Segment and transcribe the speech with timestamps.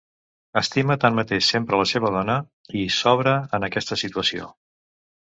[0.61, 2.39] Estima tanmateix sempre la seva dona,
[2.83, 4.55] i s'obre en aquesta situació.